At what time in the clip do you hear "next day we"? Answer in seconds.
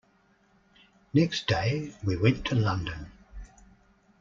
1.13-2.17